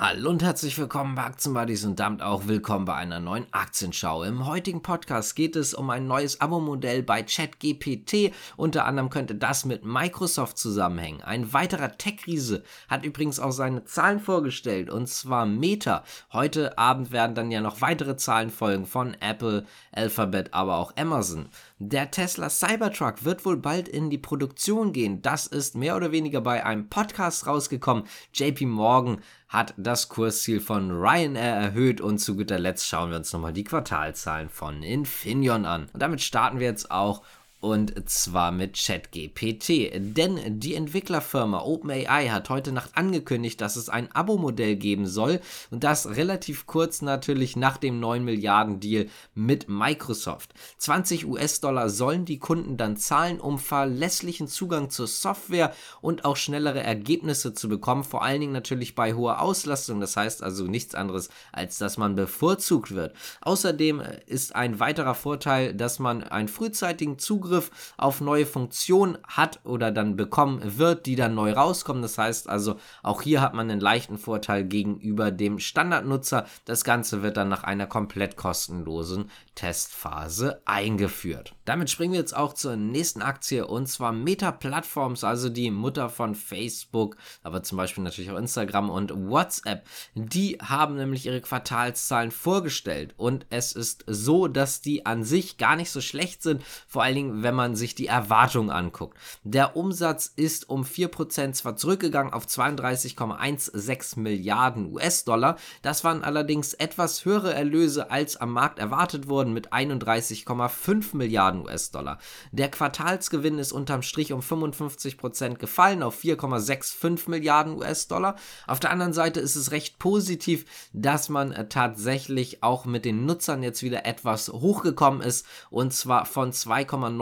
Hallo 0.00 0.30
und 0.30 0.44
herzlich 0.44 0.78
willkommen 0.78 1.16
bei 1.16 1.24
Aktienbuddies 1.24 1.84
und 1.84 1.98
damit 1.98 2.22
auch 2.22 2.46
willkommen 2.46 2.84
bei 2.84 2.94
einer 2.94 3.18
neuen 3.18 3.52
Aktienschau. 3.52 4.22
Im 4.22 4.46
heutigen 4.46 4.80
Podcast 4.80 5.34
geht 5.34 5.56
es 5.56 5.74
um 5.74 5.90
ein 5.90 6.06
neues 6.06 6.40
Abo-Modell 6.40 7.02
bei 7.02 7.24
ChatGPT. 7.24 8.32
Unter 8.56 8.84
anderem 8.84 9.10
könnte 9.10 9.34
das 9.34 9.64
mit 9.64 9.84
Microsoft 9.84 10.56
zusammenhängen. 10.56 11.22
Ein 11.22 11.52
weiterer 11.52 11.98
Tech-Riese 11.98 12.62
hat 12.86 13.04
übrigens 13.04 13.40
auch 13.40 13.50
seine 13.50 13.86
Zahlen 13.86 14.20
vorgestellt 14.20 14.88
und 14.88 15.08
zwar 15.08 15.46
Meta. 15.46 16.04
Heute 16.32 16.78
Abend 16.78 17.10
werden 17.10 17.34
dann 17.34 17.50
ja 17.50 17.60
noch 17.60 17.80
weitere 17.80 18.16
Zahlen 18.16 18.50
folgen 18.50 18.86
von 18.86 19.14
Apple, 19.14 19.66
Alphabet, 19.90 20.54
aber 20.54 20.76
auch 20.76 20.96
Amazon. 20.96 21.48
Der 21.80 22.12
Tesla 22.12 22.50
Cybertruck 22.50 23.24
wird 23.24 23.44
wohl 23.44 23.56
bald 23.56 23.88
in 23.88 24.10
die 24.10 24.18
Produktion 24.18 24.92
gehen. 24.92 25.22
Das 25.22 25.48
ist 25.48 25.74
mehr 25.74 25.96
oder 25.96 26.12
weniger 26.12 26.40
bei 26.40 26.64
einem 26.64 26.88
Podcast 26.88 27.48
rausgekommen. 27.48 28.04
JP 28.32 28.66
Morgan 28.66 29.20
hat 29.48 29.74
das 29.78 29.87
Kursziel 30.08 30.60
von 30.60 30.90
Ryanair 30.90 31.54
erhöht 31.54 32.02
und 32.02 32.18
zu 32.18 32.36
guter 32.36 32.58
Letzt 32.58 32.86
schauen 32.86 33.08
wir 33.10 33.16
uns 33.16 33.32
nochmal 33.32 33.54
die 33.54 33.64
Quartalzahlen 33.64 34.50
von 34.50 34.82
Infineon 34.82 35.64
an. 35.64 35.88
Und 35.92 36.02
damit 36.02 36.20
starten 36.20 36.58
wir 36.58 36.66
jetzt 36.66 36.90
auch 36.90 37.22
und 37.60 38.08
zwar 38.08 38.52
mit 38.52 38.78
ChatGPT. 38.78 39.90
Denn 40.16 40.60
die 40.60 40.74
Entwicklerfirma 40.74 41.60
OpenAI 41.62 42.28
hat 42.28 42.50
heute 42.50 42.70
Nacht 42.70 42.90
angekündigt, 42.94 43.60
dass 43.60 43.74
es 43.74 43.88
ein 43.88 44.12
Abo-Modell 44.12 44.76
geben 44.76 45.06
soll 45.06 45.40
und 45.70 45.82
das 45.82 46.08
relativ 46.16 46.66
kurz 46.66 47.02
natürlich 47.02 47.56
nach 47.56 47.76
dem 47.76 47.98
9 47.98 48.24
Milliarden 48.24 48.78
Deal 48.78 49.06
mit 49.34 49.68
Microsoft. 49.68 50.54
20 50.78 51.26
US-Dollar 51.26 51.90
sollen 51.90 52.24
die 52.24 52.38
Kunden 52.38 52.76
dann 52.76 52.96
zahlen, 52.96 53.40
um 53.40 53.58
verlässlichen 53.58 54.46
Zugang 54.46 54.90
zur 54.90 55.08
Software 55.08 55.74
und 56.00 56.24
auch 56.24 56.36
schnellere 56.36 56.82
Ergebnisse 56.82 57.54
zu 57.54 57.68
bekommen, 57.68 58.04
vor 58.04 58.22
allen 58.22 58.40
Dingen 58.40 58.52
natürlich 58.52 58.94
bei 58.94 59.14
hoher 59.14 59.42
Auslastung. 59.42 60.00
Das 60.00 60.16
heißt 60.16 60.44
also 60.44 60.64
nichts 60.64 60.94
anderes, 60.94 61.28
als 61.52 61.78
dass 61.78 61.96
man 61.96 62.14
bevorzugt 62.14 62.94
wird. 62.94 63.14
Außerdem 63.40 64.00
ist 64.26 64.54
ein 64.54 64.78
weiterer 64.78 65.14
Vorteil, 65.14 65.74
dass 65.74 65.98
man 65.98 66.22
einen 66.22 66.48
frühzeitigen 66.48 67.18
Zugriff 67.18 67.47
Zugriff 67.48 67.70
auf 67.96 68.20
neue 68.20 68.46
Funktionen 68.46 69.18
hat 69.26 69.60
oder 69.64 69.90
dann 69.90 70.16
bekommen 70.16 70.78
wird, 70.78 71.06
die 71.06 71.16
dann 71.16 71.34
neu 71.34 71.52
rauskommen. 71.52 72.02
Das 72.02 72.18
heißt 72.18 72.48
also, 72.48 72.76
auch 73.02 73.22
hier 73.22 73.40
hat 73.40 73.54
man 73.54 73.70
einen 73.70 73.80
leichten 73.80 74.18
Vorteil 74.18 74.64
gegenüber 74.64 75.30
dem 75.30 75.58
Standardnutzer. 75.58 76.46
Das 76.66 76.84
Ganze 76.84 77.22
wird 77.22 77.36
dann 77.36 77.48
nach 77.48 77.64
einer 77.64 77.86
komplett 77.86 78.36
kostenlosen 78.36 79.30
Testphase 79.54 80.60
eingeführt. 80.66 81.54
Damit 81.64 81.90
springen 81.90 82.12
wir 82.12 82.20
jetzt 82.20 82.36
auch 82.36 82.52
zur 82.52 82.76
nächsten 82.76 83.22
Aktie 83.22 83.66
und 83.66 83.88
zwar 83.88 84.12
Meta 84.12 84.52
Platforms, 84.52 85.24
also 85.24 85.48
die 85.48 85.70
Mutter 85.70 86.08
von 86.10 86.34
Facebook, 86.34 87.16
aber 87.42 87.62
zum 87.62 87.76
Beispiel 87.78 88.04
natürlich 88.04 88.30
auch 88.30 88.38
Instagram 88.38 88.90
und 88.90 89.12
WhatsApp. 89.28 89.84
Die 90.14 90.58
haben 90.62 90.96
nämlich 90.96 91.26
ihre 91.26 91.40
Quartalszahlen 91.40 92.30
vorgestellt 92.30 93.14
und 93.16 93.46
es 93.50 93.72
ist 93.72 94.04
so, 94.06 94.48
dass 94.48 94.80
die 94.80 95.06
an 95.06 95.24
sich 95.24 95.56
gar 95.56 95.76
nicht 95.76 95.90
so 95.90 96.00
schlecht 96.00 96.42
sind, 96.42 96.62
vor 96.86 97.02
allen 97.02 97.16
Dingen 97.16 97.37
wenn 97.42 97.54
man 97.54 97.76
sich 97.76 97.94
die 97.94 98.06
Erwartungen 98.06 98.70
anguckt. 98.70 99.16
Der 99.44 99.76
Umsatz 99.76 100.32
ist 100.34 100.68
um 100.68 100.84
4% 100.84 101.52
zwar 101.52 101.76
zurückgegangen 101.76 102.32
auf 102.32 102.46
32,16 102.46 104.20
Milliarden 104.20 104.92
US-Dollar, 104.92 105.56
das 105.82 106.04
waren 106.04 106.24
allerdings 106.24 106.74
etwas 106.74 107.24
höhere 107.24 107.54
Erlöse 107.54 108.10
als 108.10 108.36
am 108.36 108.52
Markt 108.52 108.78
erwartet 108.78 109.28
wurden 109.28 109.52
mit 109.52 109.72
31,5 109.72 111.16
Milliarden 111.16 111.62
US-Dollar. 111.62 112.18
Der 112.52 112.70
Quartalsgewinn 112.70 113.58
ist 113.58 113.72
unterm 113.72 114.02
Strich 114.02 114.32
um 114.32 114.40
55% 114.40 115.54
gefallen 115.54 116.02
auf 116.02 116.20
4,65 116.20 117.28
Milliarden 117.30 117.76
US-Dollar. 117.76 118.36
Auf 118.66 118.80
der 118.80 118.90
anderen 118.90 119.12
Seite 119.12 119.40
ist 119.40 119.56
es 119.56 119.70
recht 119.70 119.98
positiv, 119.98 120.64
dass 120.92 121.28
man 121.28 121.52
äh, 121.52 121.68
tatsächlich 121.68 122.62
auch 122.62 122.84
mit 122.84 123.04
den 123.04 123.26
Nutzern 123.26 123.62
jetzt 123.62 123.82
wieder 123.82 124.06
etwas 124.06 124.48
hochgekommen 124.48 125.20
ist 125.20 125.46
und 125.70 125.92
zwar 125.92 126.24
von 126.24 126.52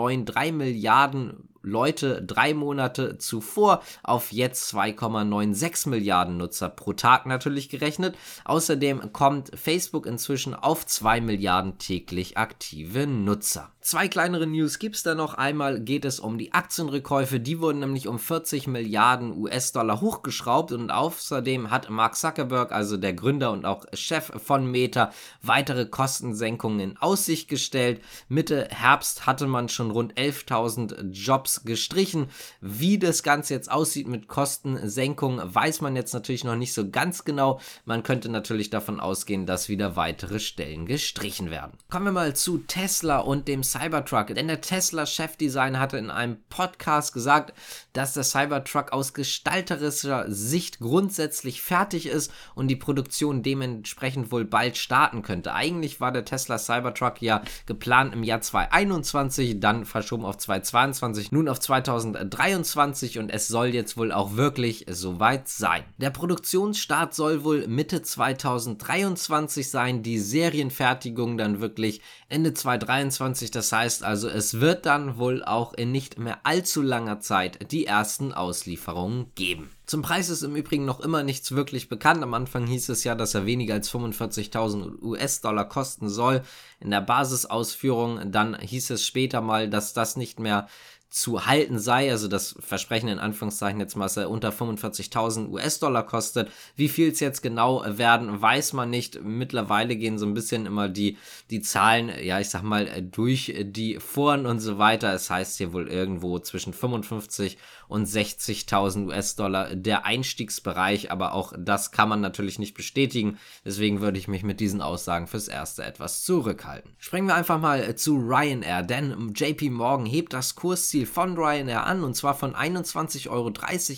2,93 0.07 0.53
Milliarden 0.53 1.49
Leute 1.67 2.22
drei 2.22 2.55
Monate 2.55 3.19
zuvor 3.19 3.83
auf 4.05 4.31
jetzt 4.31 4.72
2,96 4.72 5.89
Milliarden 5.89 6.37
Nutzer 6.37 6.69
pro 6.69 6.93
Tag 6.93 7.27
natürlich 7.27 7.69
gerechnet. 7.69 8.16
Außerdem 8.45 9.12
kommt 9.12 9.50
Facebook 9.59 10.06
inzwischen 10.06 10.55
auf 10.55 10.87
2 10.87 11.21
Milliarden 11.21 11.78
täglich 11.78 12.39
aktive 12.39 13.09
Nutzer. 13.09 13.72
Zwei 13.86 14.08
kleinere 14.08 14.48
News 14.48 14.80
gibt 14.80 14.97
es 14.97 15.04
da 15.04 15.14
noch. 15.14 15.34
Einmal 15.34 15.78
geht 15.78 16.04
es 16.04 16.19
um 16.19 16.38
die 16.38 16.52
Aktienrückkäufe. 16.52 17.38
Die 17.38 17.60
wurden 17.60 17.78
nämlich 17.78 18.08
um 18.08 18.19
40 18.19 18.66
Milliarden 18.66 19.30
US-Dollar 19.38 20.00
hochgeschraubt 20.00 20.72
und 20.72 20.91
außerdem 20.91 21.70
hat 21.70 21.88
Mark 21.88 22.16
Zuckerberg, 22.16 22.72
also 22.72 22.97
der 22.97 23.12
Gründer 23.12 23.52
und 23.52 23.64
auch 23.64 23.84
Chef 23.92 24.32
von 24.44 24.69
Meta, 24.69 25.12
weitere 25.41 25.86
Kostensenkungen 25.86 26.80
in 26.80 26.97
Aussicht 26.97 27.48
gestellt. 27.48 28.02
Mitte 28.28 28.66
Herbst 28.72 29.24
hatte 29.24 29.47
man 29.47 29.69
schon 29.69 29.92
rund 29.92 30.14
11.000 30.14 31.12
Jobs 31.12 31.62
gestrichen. 31.62 32.26
Wie 32.60 32.98
das 32.98 33.22
Ganze 33.22 33.54
jetzt 33.54 33.70
aussieht 33.70 34.08
mit 34.08 34.26
Kostensenkungen, 34.26 35.54
weiß 35.54 35.80
man 35.80 35.94
jetzt 35.94 36.12
natürlich 36.12 36.42
noch 36.42 36.56
nicht 36.56 36.74
so 36.74 36.91
ganz 36.91 37.24
genau. 37.24 37.60
Man 37.84 38.03
könnte 38.03 38.30
natürlich 38.30 38.68
davon 38.68 38.98
ausgehen, 38.98 39.47
dass 39.47 39.68
wieder 39.68 39.94
weitere 39.94 40.41
Stellen 40.41 40.86
gestrichen 40.86 41.53
werden. 41.53 41.78
Kommen 41.88 42.06
wir 42.06 42.10
mal 42.10 42.34
zu 42.34 42.58
Tesla 42.58 43.18
und 43.18 43.47
dem 43.47 43.62
Cybertruck. 43.76 44.34
Denn 44.34 44.48
der 44.48 44.60
Tesla-Chefdesigner 44.60 45.78
hatte 45.78 45.98
in 45.98 46.10
einem 46.10 46.38
Podcast 46.48 47.12
gesagt, 47.12 47.54
dass 47.92 48.14
der 48.14 48.25
Cybertruck 48.25 48.92
aus 48.92 49.14
gestalterischer 49.14 50.25
Sicht 50.28 50.81
grundsätzlich 50.81 51.62
fertig 51.62 52.06
ist 52.06 52.32
und 52.54 52.69
die 52.69 52.76
Produktion 52.76 53.42
dementsprechend 53.42 54.32
wohl 54.32 54.44
bald 54.44 54.76
starten 54.76 55.22
könnte. 55.22 55.53
Eigentlich 55.54 56.00
war 56.00 56.12
der 56.12 56.25
Tesla 56.25 56.59
Cybertruck 56.59 57.22
ja 57.22 57.42
geplant 57.66 58.15
im 58.15 58.22
Jahr 58.22 58.41
2021, 58.41 59.60
dann 59.60 59.84
verschoben 59.84 60.25
auf 60.25 60.38
2022, 60.38 61.32
nun 61.32 61.48
auf 61.48 61.60
2023 61.60 63.19
und 63.19 63.31
es 63.31 63.48
soll 63.48 63.69
jetzt 63.69 63.97
wohl 63.97 64.12
auch 64.12 64.36
wirklich 64.36 64.86
soweit 64.88 65.48
sein. 65.48 65.84
Der 65.98 66.10
Produktionsstart 66.10 67.15
soll 67.15 67.44
wohl 67.44 67.66
Mitte 67.66 68.03
2023 68.03 69.70
sein, 69.70 70.03
die 70.03 70.19
Serienfertigung 70.19 71.38
dann 71.38 71.60
wirklich 71.60 72.00
Ende 72.28 72.54
2023. 72.54 73.50
Das 73.50 73.66
heißt 73.72 74.03
also, 74.03 74.28
es 74.28 74.60
wird 74.60 74.87
dann 74.87 75.19
wohl 75.19 75.44
auch 75.44 75.72
in 75.72 75.93
nicht 75.93 76.19
mehr 76.19 76.38
allzu 76.44 76.82
langer 76.82 77.21
Zeit 77.21 77.71
die 77.72 77.87
ersten 77.87 78.32
Auslieferungen 78.32 79.32
geben. 79.34 79.71
Zum 79.87 80.03
Preis 80.03 80.31
ist 80.31 80.43
im 80.43 80.56
Übrigen 80.56 80.84
noch 80.84 80.99
immer 80.99 81.22
nichts 81.22 81.53
wirklich 81.53 81.88
bekannt. 81.88 82.22
Am 82.22 82.34
Anfang 82.34 82.66
hieß 82.66 82.88
es 82.88 83.04
ja, 83.04 83.15
dass 83.15 83.34
er 83.34 83.47
weniger 83.47 83.75
als 83.75 83.91
45.000 83.91 85.00
US-Dollar 85.00 85.69
kosten 85.69 86.09
soll. 86.09 86.43
In 86.81 86.91
der 86.91 87.03
Basisausführung 87.03 88.32
dann 88.32 88.59
hieß 88.59 88.91
es 88.91 89.06
später 89.06 89.41
mal, 89.41 89.71
dass 89.71 89.93
das 89.93 90.16
nicht 90.16 90.41
mehr 90.41 90.66
zu 91.09 91.47
halten 91.47 91.78
sei, 91.78 92.11
also 92.11 92.28
das 92.28 92.56
Versprechen 92.59 93.09
in 93.09 93.19
Anführungszeichen 93.19 93.81
jetzt 93.81 93.97
mal, 93.97 94.11
er 94.17 94.28
unter 94.28 94.50
45.000 94.50 95.49
US-Dollar 95.49 96.05
kostet. 96.05 96.50
Wie 96.75 96.89
viel 96.89 97.11
es 97.11 97.21
jetzt 97.21 97.43
genau 97.43 97.84
werden, 97.87 98.43
weiß 98.43 98.72
man 98.72 98.91
nicht. 98.91 99.22
Mittlerweile 99.22 99.97
gehen 99.97 100.19
so 100.19 100.27
ein 100.27 100.34
bisschen 100.34 100.66
immer 100.66 100.89
die, 100.89 101.16
die 101.50 101.62
Zahlen, 101.62 102.11
ja, 102.22 102.41
ich 102.41 102.50
sag 102.50 102.62
mal, 102.62 103.03
durch 103.03 103.55
die 103.59 103.99
Foren 103.99 104.47
und 104.47 104.61
so 104.61 104.78
weiter. 104.78 105.12
Es 105.15 105.31
heißt 105.31 105.59
hier 105.59 105.72
wohl 105.72 105.89
irgendwo 105.89 106.39
zwischen 106.39 106.72
55 106.72 107.56
und 107.89 108.06
60.000 108.06 109.06
US-Dollar 109.06 109.75
der 109.77 110.05
Einstiegsbereich, 110.05 111.12
aber 111.12 111.33
auch 111.34 111.53
das 111.56 111.93
kann 111.93 112.09
man 112.09 112.21
natürlich 112.21 112.59
nicht 112.59 112.75
bestätigen. 112.75 113.39
Deswegen 113.65 114.00
würde 114.00 114.19
ich 114.19 114.28
mich 114.28 114.43
mit 114.43 114.61
diesen 114.61 114.83
Aussagen 114.83 115.28
fürs 115.28 115.49
Erste 115.49 115.84
etwas 115.84 116.25
zurückhalten. 116.25 116.95
Springen 116.99 117.28
wir 117.28 117.37
einfach 117.37 117.61
mal 117.61 117.95
zu 117.95 118.16
Ryanair, 118.16 118.83
denn 118.83 119.33
JP 119.34 119.71
Morgan 119.71 120.06
hebt 120.06 120.33
das 120.33 120.56
Kursziel 120.56 120.96
Ziel 120.97 121.07
von 121.07 121.37
Ryanair 121.37 121.84
an 121.84 122.03
und 122.05 122.17
zwar 122.17 122.34
von 122.34 122.55
21,30 122.55 123.29
Euro 123.29 123.53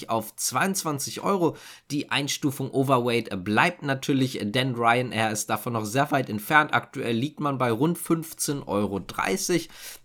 auf 0.09 0.35
22 0.35 1.21
Euro. 1.21 1.57
Die 1.93 2.11
Einstufung 2.11 2.73
Overweight 2.73 3.45
bleibt 3.45 3.85
natürlich, 3.85 4.41
denn 4.43 4.75
Ryanair 4.75 5.31
ist 5.31 5.49
davon 5.49 5.75
noch 5.75 5.85
sehr 5.85 6.11
weit 6.11 6.29
entfernt. 6.29 6.75
Aktuell 6.75 7.15
liegt 7.15 7.39
man 7.39 7.56
bei 7.56 7.71
rund 7.71 7.99
15,30 7.99 8.67
Euro. 8.67 9.00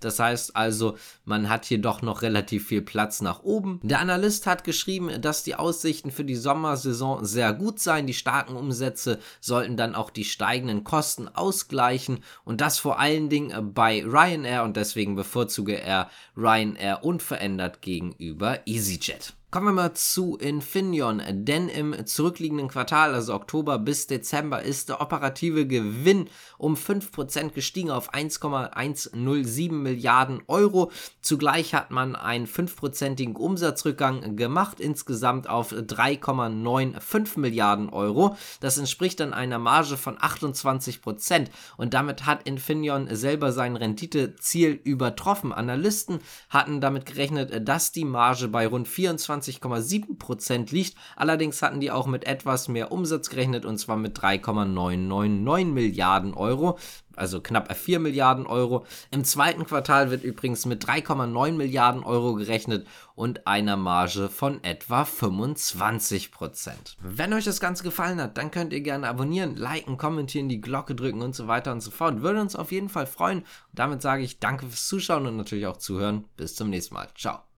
Das 0.01 0.19
heißt 0.19 0.56
also, 0.56 0.95
man 1.25 1.50
hat 1.50 1.66
hier 1.66 1.81
doch 1.81 2.04
noch 2.04 2.22
relativ 2.22 2.68
viel 2.68 2.84
Platz 2.84 3.22
nach 3.22 3.42
oben. 3.42 3.80
Der 3.81 4.00
Analyst 4.00 4.46
hat 4.46 4.63
geschrieben, 4.63 5.19
dass 5.19 5.42
die 5.42 5.56
Aussichten 5.56 6.12
für 6.12 6.25
die 6.25 6.36
Sommersaison 6.36 7.25
sehr 7.25 7.54
gut 7.54 7.80
seien. 7.80 8.06
Die 8.06 8.13
starken 8.13 8.56
Umsätze 8.56 9.18
sollten 9.42 9.78
dann 9.78 9.96
auch 9.96 10.12
die 10.12 10.25
steigenden 10.25 10.84
Kosten 10.84 11.28
ausgleichen 11.28 12.19
und 12.46 12.62
das 12.62 12.78
vor 12.78 13.00
allen 13.00 13.30
Dingen 13.30 13.74
bei 13.74 14.04
Ryanair 14.06 14.63
und 14.63 14.78
deswegen 14.78 15.16
bevorzuge 15.16 15.81
er 15.81 16.12
Ryanair 16.38 16.82
eher 16.83 17.03
unverändert 17.03 17.81
gegenüber 17.81 18.59
EasyJet. 18.68 19.33
Kommen 19.53 19.67
wir 19.67 19.83
mal 19.83 19.94
zu 19.94 20.35
Infineon, 20.35 21.21
denn 21.29 21.69
im 21.69 22.07
zurückliegenden 22.07 22.69
Quartal, 22.69 23.13
also 23.13 23.35
Oktober 23.35 23.77
bis 23.77 24.07
Dezember, 24.07 24.63
ist 24.63 24.89
der 24.89 25.00
operative 25.00 25.67
Gewinn 25.67 26.27
um 26.57 26.73
5% 26.73 27.50
gestiegen 27.51 27.91
auf 27.91 28.15
1,107 28.15 29.79
Milliarden 29.79 30.41
Euro. 30.47 30.91
Zugleich 31.21 31.75
hat 31.75 31.91
man 31.91 32.15
einen 32.15 32.47
5%igen 32.47 33.35
Umsatzrückgang 33.35 34.35
gemacht, 34.38 34.79
insgesamt 34.79 35.47
auf 35.47 35.71
3,95 35.71 37.39
Milliarden 37.39 37.89
Euro. 37.89 38.35
Das 38.59 38.79
entspricht 38.79 39.19
dann 39.19 39.33
einer 39.35 39.59
Marge 39.59 39.97
von 39.97 40.17
28% 40.17 41.50
und 41.77 41.94
damit 41.94 42.25
hat 42.25 42.47
Infineon 42.47 43.07
selber 43.15 43.51
sein 43.51 43.75
Renditeziel 43.75 44.71
übertroffen. 44.83 45.53
Analysten 45.53 46.21
hatten 46.50 46.81
damit 46.81 47.05
gerechnet, 47.05 47.67
dass 47.69 47.91
die 47.91 48.05
Marge 48.05 48.47
bei 48.47 48.65
rund 48.65 48.88
24 48.88 49.43
20,7% 49.51 50.72
liegt. 50.72 50.95
Allerdings 51.16 51.62
hatten 51.62 51.80
die 51.80 51.92
auch 51.92 52.07
mit 52.07 52.25
etwas 52.25 52.68
mehr 52.68 52.92
Umsatz 52.92 53.30
gerechnet 53.30 53.66
und 53.66 53.78
zwar 53.78 53.98
mit 53.98 54.22
3,999 54.22 55.74
Milliarden 55.74 56.34
Euro 56.34 56.78
also 57.16 57.42
knapp 57.42 57.75
4 57.75 58.00
Milliarden 58.00 58.45
Euro. 58.45 58.86
Im 59.12 59.24
zweiten 59.24 59.66
Quartal 59.66 60.12
wird 60.12 60.24
übrigens 60.24 60.66
mit 60.66 60.86
3,9 60.86 61.51
Milliarden 61.54 62.04
Euro 62.04 62.36
gerechnet 62.36 62.88
und 63.16 63.48
einer 63.48 63.78
Marge 63.78 64.30
von 64.30 64.63
etwa 64.63 65.06
25 65.06 66.31
Prozent. 66.31 66.98
Wenn 67.01 67.34
euch 67.34 67.46
das 67.46 67.60
Ganze 67.60 67.84
gefallen 67.84 68.22
hat, 68.22 68.38
dann 68.38 68.51
könnt 68.51 68.74
ihr 68.74 68.81
gerne 68.81 69.07
abonnieren, 69.07 69.56
liken, 69.56 69.98
kommentieren, 69.98 70.50
die 70.50 70.62
Glocke 70.62 70.96
drücken 70.96 71.22
und 71.22 71.36
so 71.36 71.48
weiter 71.48 71.72
und 71.72 71.81
so 71.81 71.92
fort. 71.92 72.22
Würde 72.22 72.42
uns 72.42 72.56
auf 72.56 72.72
jeden 72.72 72.89
Fall 72.89 73.07
freuen. 73.07 73.44
Damit 73.74 74.01
sage 74.01 74.24
ich 74.24 74.39
danke 74.39 74.66
fürs 74.66 74.88
Zuschauen 74.88 75.28
und 75.28 75.38
natürlich 75.38 75.68
auch 75.68 75.78
zuhören. 75.78 76.25
Bis 76.38 76.56
zum 76.56 76.69
nächsten 76.69 76.96
Mal. 76.96 77.10
Ciao. 77.16 77.52